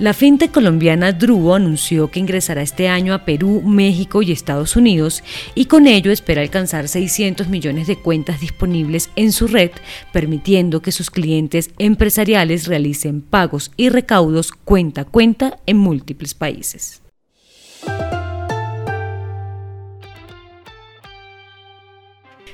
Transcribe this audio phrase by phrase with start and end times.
[0.00, 5.22] La fintech colombiana Drugo anunció que ingresará este año a Perú, México y Estados Unidos
[5.54, 9.72] y con ello espera alcanzar 600 millones de cuentas disponibles en su red,
[10.10, 16.99] permitiendo que sus clientes empresariales realicen pagos y recaudos cuenta a cuenta en múltiples países.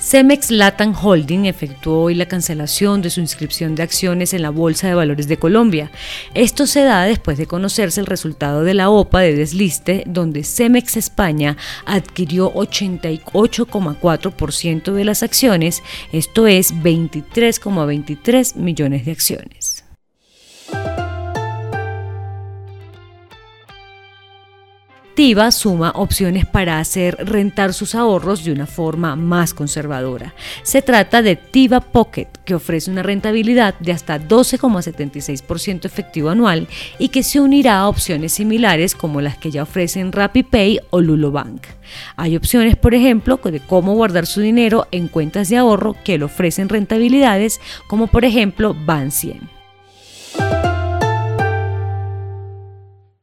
[0.00, 4.88] Cemex Latam Holding efectuó hoy la cancelación de su inscripción de acciones en la Bolsa
[4.88, 5.90] de Valores de Colombia.
[6.32, 10.96] Esto se da después de conocerse el resultado de la OPA de desliste, donde Cemex
[10.96, 15.82] España adquirió 88,4% de las acciones,
[16.12, 19.79] esto es 23,23 millones de acciones.
[25.20, 30.34] TIVA suma opciones para hacer rentar sus ahorros de una forma más conservadora.
[30.62, 36.68] Se trata de TIVA Pocket, que ofrece una rentabilidad de hasta 12,76% efectivo anual
[36.98, 41.66] y que se unirá a opciones similares como las que ya ofrecen RappiPay o Lulobank.
[42.16, 46.24] Hay opciones, por ejemplo, de cómo guardar su dinero en cuentas de ahorro que le
[46.24, 49.59] ofrecen rentabilidades como por ejemplo Ban 100.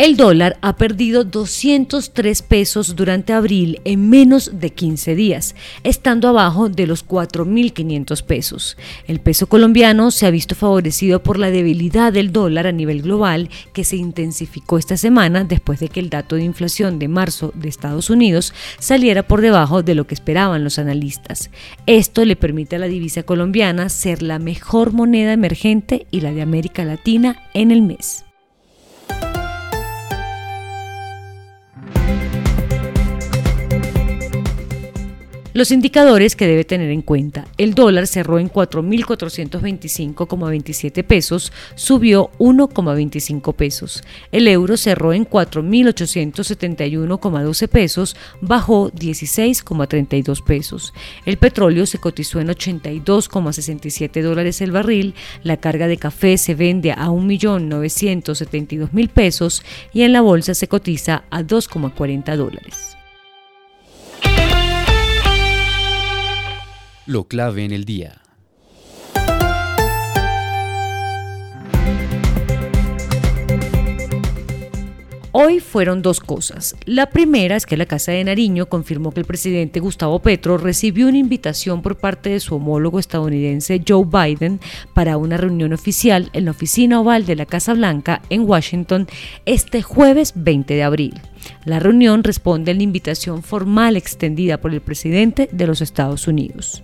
[0.00, 6.70] El dólar ha perdido 203 pesos durante abril en menos de 15 días, estando abajo
[6.70, 8.78] de los 4.500 pesos.
[9.06, 13.50] El peso colombiano se ha visto favorecido por la debilidad del dólar a nivel global
[13.74, 17.68] que se intensificó esta semana después de que el dato de inflación de marzo de
[17.68, 21.50] Estados Unidos saliera por debajo de lo que esperaban los analistas.
[21.84, 26.40] Esto le permite a la divisa colombiana ser la mejor moneda emergente y la de
[26.40, 28.24] América Latina en el mes.
[35.52, 37.44] Los indicadores que debe tener en cuenta.
[37.58, 44.04] El dólar cerró en 4.425,27 pesos, subió 1,25 pesos.
[44.30, 50.94] El euro cerró en 4.871,12 pesos, bajó 16,32 pesos.
[51.26, 55.14] El petróleo se cotizó en 82,67 dólares el barril.
[55.42, 61.24] La carga de café se vende a 1.972.000 pesos y en la bolsa se cotiza
[61.30, 62.99] a 2,40 dólares.
[67.10, 68.22] Lo clave en el día.
[75.32, 76.76] Hoy fueron dos cosas.
[76.86, 81.08] La primera es que la Casa de Nariño confirmó que el presidente Gustavo Petro recibió
[81.08, 84.60] una invitación por parte de su homólogo estadounidense Joe Biden
[84.94, 89.08] para una reunión oficial en la oficina oval de la Casa Blanca en Washington
[89.46, 91.20] este jueves 20 de abril.
[91.64, 96.82] La reunión responde a la invitación formal extendida por el presidente de los Estados Unidos.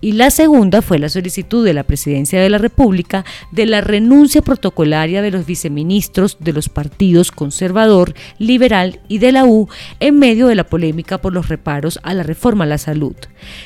[0.00, 4.42] Y la segunda fue la solicitud de la Presidencia de la República de la renuncia
[4.42, 9.68] protocolaria de los viceministros de los partidos conservador, liberal y de la U
[10.00, 13.16] en medio de la polémica por los reparos a la reforma a la salud.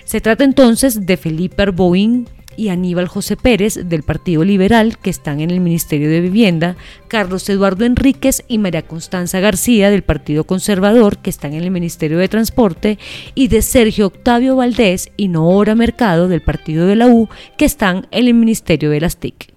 [0.05, 5.41] Se trata entonces de Felipe Arboin, y Aníbal José Pérez del Partido Liberal, que están
[5.41, 6.77] en el Ministerio de Vivienda,
[7.09, 12.19] Carlos Eduardo Enríquez y María Constanza García del Partido Conservador, que están en el Ministerio
[12.19, 12.99] de Transporte,
[13.35, 18.07] y de Sergio Octavio Valdés y Noora Mercado del Partido de la U, que están
[18.11, 19.55] en el Ministerio de las TIC.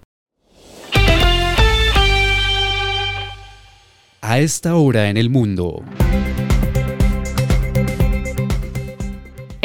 [4.22, 5.84] A esta hora en el mundo.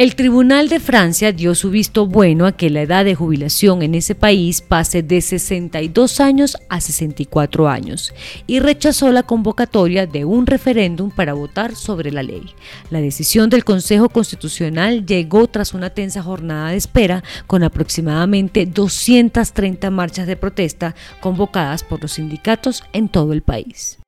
[0.01, 3.95] El Tribunal de Francia dio su visto bueno a que la edad de jubilación en
[3.95, 8.15] ese país pase de 62 años a 64 años
[8.47, 12.47] y rechazó la convocatoria de un referéndum para votar sobre la ley.
[12.89, 19.91] La decisión del Consejo Constitucional llegó tras una tensa jornada de espera con aproximadamente 230
[19.91, 24.00] marchas de protesta convocadas por los sindicatos en todo el país.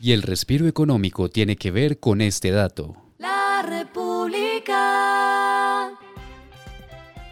[0.00, 2.94] Y el respiro económico tiene que ver con este dato.
[3.18, 4.76] La República.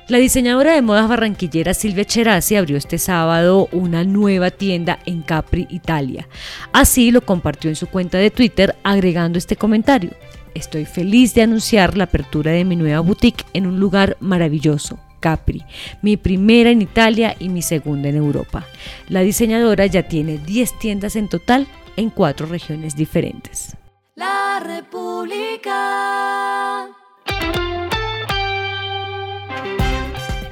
[0.09, 5.67] La diseñadora de modas barranquillera Silvia Cherasi abrió este sábado una nueva tienda en Capri,
[5.71, 6.29] Italia.
[6.73, 10.11] Así lo compartió en su cuenta de Twitter agregando este comentario.
[10.55, 15.65] estoy feliz de anunciar la apertura de mi nueva boutique en un lugar maravilloso, Capri,
[16.03, 18.67] mi primera en Italia y mi segunda en Europa.
[19.09, 21.67] La diseñadora ya tiene 10 tiendas en total
[21.97, 23.75] en cuatro regiones diferentes.
[24.17, 25.71] La República.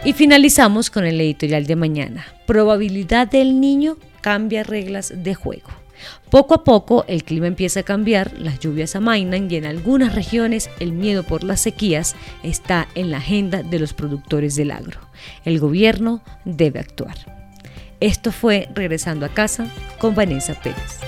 [0.06, 2.24] Y finalizamos con el editorial de mañana.
[2.46, 5.81] Probabilidad del niño cambia reglas de juego.
[6.30, 10.70] Poco a poco el clima empieza a cambiar, las lluvias amainan y en algunas regiones
[10.80, 15.00] el miedo por las sequías está en la agenda de los productores del agro.
[15.44, 17.16] El gobierno debe actuar.
[18.00, 19.66] Esto fue Regresando a casa
[19.98, 21.01] con Vanessa Pérez.